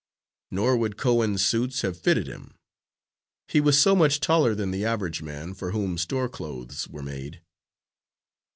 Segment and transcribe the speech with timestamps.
[0.49, 2.55] Nor would Cohen's suits have fitted him.
[3.47, 7.43] He was so much taller than the average man for whom store clothes were made.